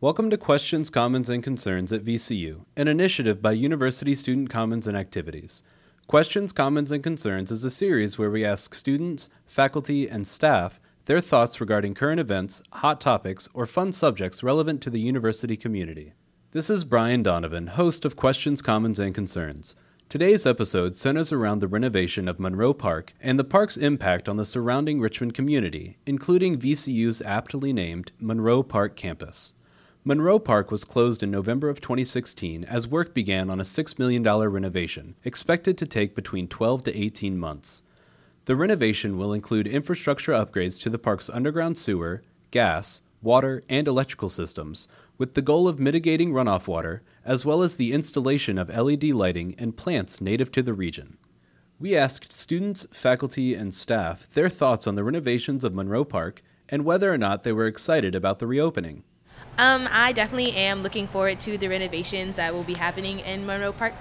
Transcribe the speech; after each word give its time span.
Welcome 0.00 0.30
to 0.30 0.36
Questions, 0.36 0.90
Commons, 0.90 1.28
and 1.28 1.42
Concerns 1.42 1.92
at 1.92 2.04
VCU, 2.04 2.64
an 2.76 2.86
initiative 2.86 3.42
by 3.42 3.50
University 3.50 4.14
Student 4.14 4.48
Commons 4.48 4.86
and 4.86 4.96
Activities. 4.96 5.64
Questions, 6.06 6.52
Commons, 6.52 6.92
and 6.92 7.02
Concerns 7.02 7.50
is 7.50 7.64
a 7.64 7.70
series 7.70 8.16
where 8.16 8.30
we 8.30 8.44
ask 8.44 8.76
students, 8.76 9.28
faculty, 9.44 10.08
and 10.08 10.24
staff 10.24 10.78
their 11.06 11.20
thoughts 11.20 11.60
regarding 11.60 11.94
current 11.94 12.20
events, 12.20 12.62
hot 12.74 13.00
topics, 13.00 13.48
or 13.52 13.66
fun 13.66 13.90
subjects 13.90 14.44
relevant 14.44 14.80
to 14.82 14.90
the 14.90 15.00
university 15.00 15.56
community. 15.56 16.12
This 16.52 16.70
is 16.70 16.84
Brian 16.84 17.24
Donovan, 17.24 17.66
host 17.66 18.04
of 18.04 18.14
Questions, 18.14 18.62
Commons, 18.62 19.00
and 19.00 19.12
Concerns. 19.12 19.74
Today's 20.08 20.46
episode 20.46 20.94
centers 20.94 21.32
around 21.32 21.58
the 21.58 21.66
renovation 21.66 22.28
of 22.28 22.38
Monroe 22.38 22.72
Park 22.72 23.14
and 23.20 23.36
the 23.36 23.42
park's 23.42 23.76
impact 23.76 24.28
on 24.28 24.36
the 24.36 24.46
surrounding 24.46 25.00
Richmond 25.00 25.34
community, 25.34 25.98
including 26.06 26.56
VCU's 26.56 27.20
aptly 27.22 27.72
named 27.72 28.12
Monroe 28.20 28.62
Park 28.62 28.94
campus. 28.94 29.54
Monroe 30.08 30.38
Park 30.38 30.70
was 30.70 30.84
closed 30.84 31.22
in 31.22 31.30
November 31.30 31.68
of 31.68 31.82
2016 31.82 32.64
as 32.64 32.88
work 32.88 33.12
began 33.12 33.50
on 33.50 33.60
a 33.60 33.62
$6 33.62 33.98
million 33.98 34.22
renovation, 34.24 35.14
expected 35.22 35.76
to 35.76 35.84
take 35.84 36.14
between 36.14 36.48
12 36.48 36.84
to 36.84 36.98
18 36.98 37.36
months. 37.36 37.82
The 38.46 38.56
renovation 38.56 39.18
will 39.18 39.34
include 39.34 39.66
infrastructure 39.66 40.32
upgrades 40.32 40.80
to 40.80 40.88
the 40.88 40.98
park's 40.98 41.28
underground 41.28 41.76
sewer, 41.76 42.22
gas, 42.50 43.02
water, 43.20 43.62
and 43.68 43.86
electrical 43.86 44.30
systems, 44.30 44.88
with 45.18 45.34
the 45.34 45.42
goal 45.42 45.68
of 45.68 45.78
mitigating 45.78 46.32
runoff 46.32 46.66
water, 46.66 47.02
as 47.22 47.44
well 47.44 47.60
as 47.60 47.76
the 47.76 47.92
installation 47.92 48.56
of 48.56 48.74
LED 48.74 49.04
lighting 49.10 49.54
and 49.58 49.76
plants 49.76 50.22
native 50.22 50.50
to 50.52 50.62
the 50.62 50.72
region. 50.72 51.18
We 51.78 51.94
asked 51.94 52.32
students, 52.32 52.86
faculty, 52.90 53.54
and 53.54 53.74
staff 53.74 54.26
their 54.26 54.48
thoughts 54.48 54.86
on 54.86 54.94
the 54.94 55.04
renovations 55.04 55.64
of 55.64 55.74
Monroe 55.74 56.06
Park 56.06 56.40
and 56.66 56.86
whether 56.86 57.12
or 57.12 57.18
not 57.18 57.44
they 57.44 57.52
were 57.52 57.66
excited 57.66 58.14
about 58.14 58.38
the 58.38 58.46
reopening. 58.46 59.02
Um, 59.58 59.88
I 59.90 60.12
definitely 60.12 60.54
am 60.54 60.84
looking 60.84 61.08
forward 61.08 61.40
to 61.40 61.58
the 61.58 61.66
renovations 61.66 62.36
that 62.36 62.54
will 62.54 62.62
be 62.62 62.74
happening 62.74 63.18
in 63.18 63.44
Monroe 63.44 63.72
Park. 63.72 63.92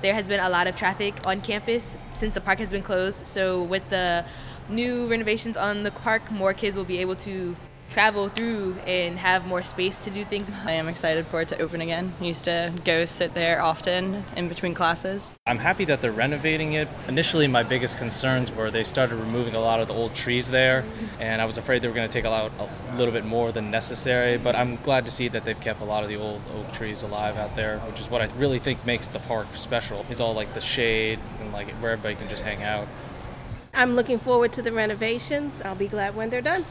There 0.00 0.14
has 0.14 0.26
been 0.26 0.40
a 0.40 0.48
lot 0.48 0.66
of 0.66 0.74
traffic 0.74 1.14
on 1.26 1.42
campus 1.42 1.98
since 2.14 2.32
the 2.32 2.40
park 2.40 2.58
has 2.60 2.70
been 2.70 2.82
closed, 2.82 3.26
so 3.26 3.62
with 3.62 3.86
the 3.90 4.24
new 4.70 5.06
renovations 5.06 5.54
on 5.54 5.82
the 5.82 5.90
park, 5.90 6.30
more 6.30 6.54
kids 6.54 6.78
will 6.78 6.84
be 6.84 6.96
able 6.98 7.16
to 7.16 7.54
travel 7.92 8.30
through 8.30 8.74
and 8.86 9.18
have 9.18 9.46
more 9.46 9.62
space 9.62 10.02
to 10.02 10.10
do 10.10 10.24
things. 10.24 10.50
I 10.64 10.72
am 10.72 10.88
excited 10.88 11.26
for 11.26 11.42
it 11.42 11.48
to 11.48 11.60
open 11.60 11.82
again. 11.82 12.14
I 12.22 12.24
used 12.24 12.44
to 12.44 12.72
go 12.86 13.04
sit 13.04 13.34
there 13.34 13.60
often 13.60 14.24
in 14.34 14.48
between 14.48 14.72
classes. 14.72 15.30
I'm 15.46 15.58
happy 15.58 15.84
that 15.84 16.00
they're 16.00 16.10
renovating 16.10 16.72
it. 16.72 16.88
Initially, 17.06 17.46
my 17.48 17.62
biggest 17.62 17.98
concerns 17.98 18.50
were 18.50 18.70
they 18.70 18.82
started 18.82 19.16
removing 19.16 19.54
a 19.54 19.60
lot 19.60 19.80
of 19.80 19.88
the 19.88 19.94
old 19.94 20.14
trees 20.14 20.50
there, 20.50 20.86
and 21.20 21.42
I 21.42 21.44
was 21.44 21.58
afraid 21.58 21.82
they 21.82 21.88
were 21.88 21.94
going 21.94 22.08
to 22.08 22.12
take 22.12 22.24
out 22.24 22.50
a 22.58 22.96
little 22.96 23.12
bit 23.12 23.26
more 23.26 23.52
than 23.52 23.70
necessary. 23.70 24.38
But 24.38 24.56
I'm 24.56 24.76
glad 24.76 25.04
to 25.04 25.10
see 25.10 25.28
that 25.28 25.44
they've 25.44 25.60
kept 25.60 25.82
a 25.82 25.84
lot 25.84 26.02
of 26.02 26.08
the 26.08 26.16
old 26.16 26.40
oak 26.56 26.72
trees 26.72 27.02
alive 27.02 27.36
out 27.36 27.56
there, 27.56 27.78
which 27.80 28.00
is 28.00 28.08
what 28.08 28.22
I 28.22 28.28
really 28.38 28.58
think 28.58 28.86
makes 28.86 29.08
the 29.08 29.18
park 29.18 29.48
special. 29.54 30.06
Is 30.08 30.18
all 30.18 30.32
like 30.32 30.54
the 30.54 30.62
shade 30.62 31.18
and 31.40 31.52
like 31.52 31.68
where 31.72 31.92
everybody 31.92 32.14
can 32.14 32.30
just 32.30 32.42
hang 32.42 32.62
out. 32.62 32.88
I'm 33.74 33.96
looking 33.96 34.18
forward 34.18 34.52
to 34.54 34.62
the 34.62 34.72
renovations. 34.72 35.60
I'll 35.60 35.74
be 35.74 35.88
glad 35.88 36.14
when 36.14 36.30
they're 36.30 36.40
done. 36.40 36.64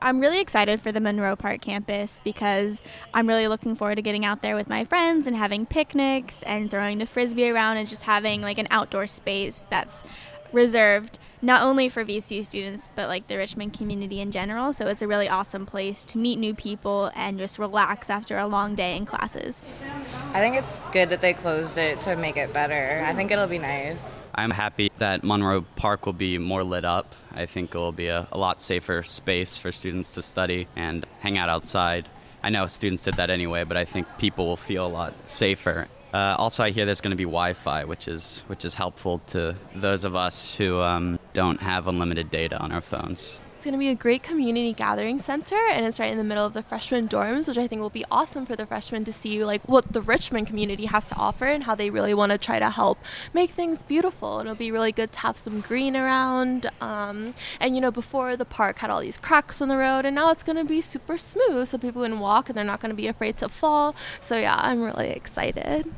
I'm 0.00 0.20
really 0.20 0.40
excited 0.40 0.80
for 0.80 0.92
the 0.92 1.00
Monroe 1.00 1.36
Park 1.36 1.60
campus 1.60 2.20
because 2.24 2.82
I'm 3.12 3.26
really 3.26 3.48
looking 3.48 3.74
forward 3.74 3.96
to 3.96 4.02
getting 4.02 4.24
out 4.24 4.42
there 4.42 4.54
with 4.54 4.68
my 4.68 4.84
friends 4.84 5.26
and 5.26 5.36
having 5.36 5.66
picnics 5.66 6.42
and 6.42 6.70
throwing 6.70 6.98
the 6.98 7.06
frisbee 7.06 7.50
around 7.50 7.78
and 7.78 7.88
just 7.88 8.02
having 8.02 8.42
like 8.42 8.58
an 8.58 8.68
outdoor 8.70 9.06
space 9.06 9.66
that's 9.70 10.04
reserved 10.52 11.18
not 11.42 11.62
only 11.62 11.88
for 11.88 12.04
VCU 12.04 12.44
students 12.44 12.88
but 12.94 13.08
like 13.08 13.26
the 13.26 13.36
Richmond 13.36 13.72
community 13.72 14.20
in 14.20 14.30
general. 14.30 14.72
So 14.72 14.86
it's 14.86 15.02
a 15.02 15.08
really 15.08 15.28
awesome 15.28 15.66
place 15.66 16.02
to 16.04 16.18
meet 16.18 16.38
new 16.38 16.54
people 16.54 17.10
and 17.14 17.38
just 17.38 17.58
relax 17.58 18.08
after 18.08 18.38
a 18.38 18.46
long 18.46 18.74
day 18.74 18.96
in 18.96 19.06
classes. 19.06 19.66
I 20.34 20.40
think 20.40 20.56
it's 20.56 20.78
good 20.90 21.10
that 21.10 21.20
they 21.20 21.32
closed 21.32 21.78
it 21.78 22.00
to 22.02 22.16
make 22.16 22.36
it 22.36 22.52
better. 22.52 23.04
I 23.06 23.14
think 23.14 23.30
it'll 23.30 23.46
be 23.46 23.60
nice. 23.60 24.04
I'm 24.34 24.50
happy 24.50 24.90
that 24.98 25.22
Monroe 25.22 25.62
Park 25.76 26.06
will 26.06 26.12
be 26.12 26.38
more 26.38 26.64
lit 26.64 26.84
up. 26.84 27.14
I 27.32 27.46
think 27.46 27.72
it 27.72 27.78
will 27.78 27.92
be 27.92 28.08
a, 28.08 28.26
a 28.32 28.36
lot 28.36 28.60
safer 28.60 29.04
space 29.04 29.58
for 29.58 29.70
students 29.70 30.14
to 30.14 30.22
study 30.22 30.66
and 30.74 31.06
hang 31.20 31.38
out 31.38 31.48
outside. 31.48 32.08
I 32.42 32.50
know 32.50 32.66
students 32.66 33.04
did 33.04 33.14
that 33.14 33.30
anyway, 33.30 33.62
but 33.62 33.76
I 33.76 33.84
think 33.84 34.08
people 34.18 34.46
will 34.46 34.56
feel 34.56 34.84
a 34.84 34.88
lot 34.88 35.14
safer. 35.28 35.86
Uh, 36.12 36.34
also, 36.36 36.64
I 36.64 36.70
hear 36.70 36.84
there's 36.84 37.00
going 37.00 37.12
to 37.12 37.16
be 37.16 37.24
Wi-Fi, 37.24 37.84
which 37.84 38.08
is 38.08 38.42
which 38.48 38.64
is 38.64 38.74
helpful 38.74 39.20
to 39.28 39.54
those 39.74 40.02
of 40.02 40.16
us 40.16 40.52
who 40.52 40.80
um, 40.80 41.20
don't 41.32 41.60
have 41.60 41.86
unlimited 41.86 42.30
data 42.30 42.58
on 42.58 42.72
our 42.72 42.80
phones. 42.80 43.40
It's 43.64 43.70
going 43.70 43.80
to 43.80 43.82
be 43.82 43.88
a 43.88 43.94
great 43.94 44.22
community 44.22 44.74
gathering 44.74 45.18
center, 45.18 45.56
and 45.56 45.86
it's 45.86 45.98
right 45.98 46.12
in 46.12 46.18
the 46.18 46.22
middle 46.22 46.44
of 46.44 46.52
the 46.52 46.62
freshman 46.62 47.08
dorms, 47.08 47.48
which 47.48 47.56
I 47.56 47.66
think 47.66 47.80
will 47.80 47.88
be 47.88 48.04
awesome 48.10 48.44
for 48.44 48.54
the 48.54 48.66
freshmen 48.66 49.06
to 49.06 49.12
see 49.12 49.42
like 49.42 49.66
what 49.66 49.90
the 49.90 50.02
Richmond 50.02 50.48
community 50.48 50.84
has 50.84 51.06
to 51.06 51.14
offer 51.14 51.46
and 51.46 51.64
how 51.64 51.74
they 51.74 51.88
really 51.88 52.12
want 52.12 52.30
to 52.32 52.36
try 52.36 52.58
to 52.58 52.68
help 52.68 52.98
make 53.32 53.52
things 53.52 53.82
beautiful. 53.82 54.40
It'll 54.40 54.54
be 54.54 54.70
really 54.70 54.92
good 54.92 55.12
to 55.12 55.20
have 55.20 55.38
some 55.38 55.62
green 55.62 55.96
around. 55.96 56.70
Um, 56.82 57.32
and 57.58 57.74
you 57.74 57.80
know, 57.80 57.90
before 57.90 58.36
the 58.36 58.44
park 58.44 58.80
had 58.80 58.90
all 58.90 59.00
these 59.00 59.16
cracks 59.16 59.62
on 59.62 59.68
the 59.68 59.78
road, 59.78 60.04
and 60.04 60.14
now 60.14 60.30
it's 60.30 60.42
going 60.42 60.58
to 60.58 60.64
be 60.64 60.82
super 60.82 61.16
smooth, 61.16 61.66
so 61.66 61.78
people 61.78 62.02
can 62.02 62.20
walk 62.20 62.50
and 62.50 62.58
they're 62.58 62.66
not 62.66 62.82
going 62.82 62.90
to 62.90 62.94
be 62.94 63.06
afraid 63.06 63.38
to 63.38 63.48
fall. 63.48 63.96
So 64.20 64.36
yeah, 64.36 64.56
I'm 64.58 64.82
really 64.82 65.08
excited. 65.08 65.90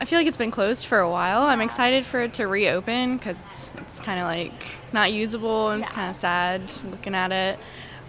I 0.00 0.06
feel 0.06 0.18
like 0.18 0.26
it's 0.26 0.36
been 0.38 0.50
closed 0.50 0.86
for 0.86 0.98
a 0.98 1.10
while. 1.10 1.42
I'm 1.42 1.60
excited 1.60 2.06
for 2.06 2.20
it 2.20 2.32
to 2.34 2.46
reopen 2.46 3.18
because 3.18 3.70
it's 3.76 4.00
kind 4.00 4.18
of 4.18 4.26
like 4.26 4.52
not 4.94 5.12
usable 5.12 5.68
and 5.68 5.82
it's 5.82 5.92
kind 5.92 6.08
of 6.08 6.16
sad 6.16 6.72
looking 6.90 7.14
at 7.14 7.32
it. 7.32 7.58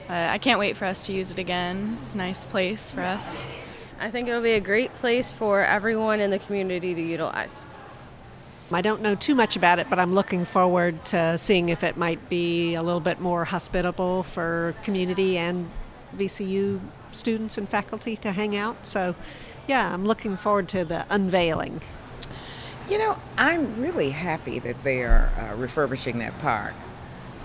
But 0.07 0.29
I 0.29 0.38
can't 0.38 0.57
wait 0.57 0.78
for 0.78 0.85
us 0.85 1.06
to 1.07 1.13
use 1.13 1.31
it 1.31 1.38
again. 1.38 1.96
It's 1.97 2.13
a 2.13 2.18
nice 2.18 2.46
place 2.46 2.91
for 2.91 3.02
us. 3.02 3.50
I 4.00 4.09
think 4.09 4.29
it'll 4.29 4.41
be 4.41 4.53
a 4.53 4.62
great 4.62 4.94
place 4.94 5.31
for 5.31 5.66
everyone 5.66 6.22
in 6.22 6.31
the 6.31 6.40
community 6.40 6.96
to 6.96 7.02
utilize. 7.02 7.66
I 8.72 8.81
don't 8.81 9.02
know 9.02 9.16
too 9.16 9.35
much 9.35 9.58
about 9.58 9.79
it, 9.79 9.90
but 9.90 10.00
I'm 10.00 10.16
looking 10.16 10.46
forward 10.46 11.03
to 11.06 11.38
seeing 11.38 11.68
if 11.68 11.84
it 11.84 11.97
might 11.97 12.29
be 12.29 12.73
a 12.75 12.81
little 12.81 13.02
bit 13.02 13.19
more 13.19 13.44
hospitable 13.44 14.23
for 14.23 14.75
community 14.84 15.38
and 15.38 15.69
VCU 16.16 16.79
students 17.12 17.58
and 17.58 17.68
faculty 17.68 18.16
to 18.16 18.31
hang 18.31 18.56
out. 18.56 18.85
So 18.85 19.13
yeah, 19.72 19.94
I'm 19.94 20.04
looking 20.04 20.36
forward 20.36 20.68
to 20.68 20.84
the 20.84 21.06
unveiling. 21.09 21.80
You 22.90 22.98
know, 22.98 23.18
I'm 23.38 23.82
really 23.82 24.09
happy 24.09 24.59
that 24.59 24.84
they 24.84 25.02
are 25.04 25.32
uh, 25.40 25.56
refurbishing 25.56 26.20
that 26.20 26.38
park. 26.40 26.74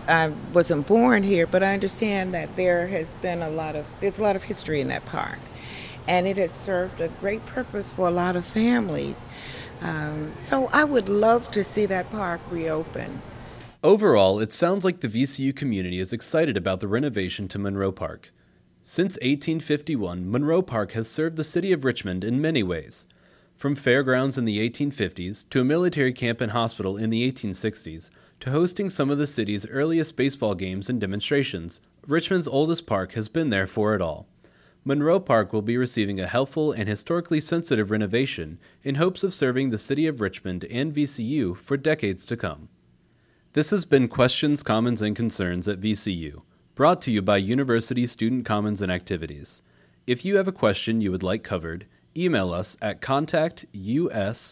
I 0.09 0.33
wasn't 0.53 0.89
born 0.89 1.23
here, 1.23 1.47
but 1.47 1.63
I 1.63 1.73
understand 1.73 2.35
that 2.35 2.57
there 2.57 2.89
has 2.89 3.15
been 3.17 3.43
a 3.43 3.49
lot 3.49 3.77
of 3.77 3.87
there's 4.01 4.19
a 4.19 4.25
lot 4.25 4.35
of 4.35 4.43
history 4.43 4.81
in 4.81 4.89
that 4.89 5.07
park, 5.07 5.39
and 6.09 6.27
it 6.27 6.37
has 6.37 6.51
served 6.51 7.01
a 7.01 7.07
great 7.21 7.47
purpose 7.47 7.93
for 7.93 8.09
a 8.09 8.11
lot 8.11 8.35
of 8.35 8.45
families. 8.45 9.25
Um, 9.81 10.33
so 10.43 10.69
I 10.73 10.83
would 10.83 11.09
love 11.09 11.49
to 11.53 11.63
see 11.63 11.87
that 11.87 12.11
park 12.11 12.41
reopen. 12.51 13.23
Overall, 13.85 14.41
it 14.41 14.53
sounds 14.53 14.85
like 14.85 14.99
the 14.99 15.09
VCU 15.09 15.55
community 15.55 16.01
is 16.01 16.13
excited 16.13 16.57
about 16.57 16.81
the 16.81 16.89
renovation 16.89 17.47
to 17.47 17.59
Monroe 17.61 17.93
Park. 17.93 18.33
Since 18.89 19.15
1851, 19.15 20.31
Monroe 20.31 20.63
Park 20.63 20.93
has 20.93 21.11
served 21.11 21.37
the 21.37 21.43
city 21.43 21.73
of 21.73 21.85
Richmond 21.85 22.23
in 22.23 22.41
many 22.41 22.63
ways. 22.63 23.09
From 23.57 23.75
fairgrounds 23.75 24.39
in 24.39 24.45
the 24.45 24.61
1850s 24.71 25.49
to 25.51 25.61
a 25.61 25.65
military 25.65 26.13
camp 26.13 26.41
and 26.41 26.53
hospital 26.53 26.97
in 26.97 27.11
the 27.11 27.29
1860s 27.29 28.11
to 28.39 28.51
hosting 28.53 28.89
some 28.89 29.11
of 29.11 29.19
the 29.19 29.27
city's 29.27 29.67
earliest 29.67 30.17
baseball 30.17 30.55
games 30.55 30.89
and 30.89 31.01
demonstrations, 31.01 31.81
Richmond's 32.07 32.47
oldest 32.47 32.87
park 32.87 33.15
has 33.15 33.29
been 33.29 33.51
there 33.51 33.67
for 33.67 33.97
it 33.97 34.01
all. 34.01 34.29
Monroe 34.85 35.19
Park 35.19 35.53
will 35.53 35.63
be 35.63 35.77
receiving 35.77 36.21
a 36.21 36.29
helpful 36.29 36.71
and 36.71 36.89
historically 36.89 37.41
sensitive 37.41 37.91
renovation 37.91 38.57
in 38.85 38.95
hopes 38.95 39.25
of 39.25 39.35
serving 39.35 39.71
the 39.71 39.79
city 39.79 40.07
of 40.07 40.21
Richmond 40.21 40.65
and 40.71 40.95
VCU 40.95 41.57
for 41.57 41.77
decades 41.77 42.25
to 42.27 42.37
come. 42.37 42.69
This 43.53 43.71
has 43.71 43.85
been 43.85 44.07
Questions, 44.07 44.63
Commons, 44.63 45.03
and 45.03 45.17
Concerns 45.17 45.67
at 45.67 45.81
VCU 45.81 46.43
brought 46.77 47.01
to 47.01 47.11
you 47.11 47.23
by 47.23 47.39
University 47.39 48.07
Student 48.07 48.45
Commons 48.45 48.83
and 48.83 48.93
Activities. 48.93 49.63
If 50.07 50.27
you 50.27 50.37
have 50.37 50.47
a 50.47 50.53
question 50.53 51.01
you 51.01 51.11
would 51.11 51.23
like 51.23 51.43
covered, 51.43 51.87
email 52.15 52.53
us 52.53 52.77
at 52.83 53.01
contactusca 53.01 54.51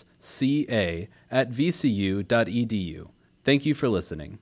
at 1.31 1.51
vcu.edu. 1.51 3.09
Thank 3.45 3.67
you 3.67 3.75
for 3.75 3.91
listening. 3.91 4.39